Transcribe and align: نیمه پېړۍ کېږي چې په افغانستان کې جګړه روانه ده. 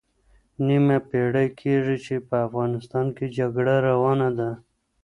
نیمه 0.65 0.97
پېړۍ 1.09 1.47
کېږي 1.59 1.97
چې 2.05 2.15
په 2.27 2.35
افغانستان 2.47 3.05
کې 3.15 3.25
جګړه 3.37 3.75
روانه 3.87 4.29
ده. 4.37 4.49